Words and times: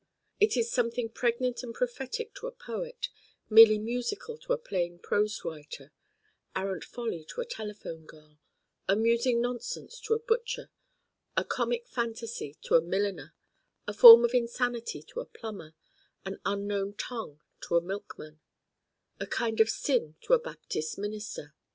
It 0.39 0.57
is 0.57 0.71
something 0.71 1.09
pregnant 1.09 1.61
and 1.61 1.75
prophetic 1.75 2.33
to 2.33 2.47
a 2.47 2.51
poet, 2.51 3.09
merely 3.51 3.77
musical 3.77 4.35
to 4.39 4.53
a 4.53 4.57
plain 4.57 4.97
prose 4.97 5.39
writer, 5.45 5.91
arrant 6.55 6.83
folly 6.83 7.23
to 7.25 7.41
a 7.41 7.45
telephone 7.45 8.07
girl, 8.07 8.39
amusing 8.87 9.39
nonsense 9.39 9.99
to 9.99 10.15
a 10.15 10.19
butcher, 10.19 10.71
a 11.37 11.45
comic 11.45 11.87
fantasy 11.87 12.57
to 12.63 12.73
a 12.73 12.81
milliner, 12.81 13.35
a 13.85 13.93
form 13.93 14.25
of 14.25 14.33
insanity 14.33 15.03
to 15.03 15.19
a 15.19 15.25
plumber, 15.27 15.75
an 16.25 16.39
unknown 16.45 16.95
tongue 16.95 17.39
to 17.67 17.75
a 17.75 17.79
milk 17.81 18.15
man, 18.17 18.39
a 19.19 19.27
kind 19.27 19.61
of 19.61 19.69
sin 19.69 20.15
to 20.21 20.33
a 20.33 20.39
Baptist 20.39 20.97
minister. 20.97 21.53